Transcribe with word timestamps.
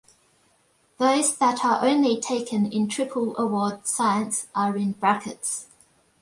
Those 0.97 1.37
that 1.37 1.63
are 1.63 1.85
only 1.85 2.19
taken 2.19 2.65
in 2.65 2.87
Triple 2.89 3.37
Award 3.37 3.85
Science 3.85 4.47
are 4.55 4.75
in 4.75 4.93
brackets. 4.93 5.67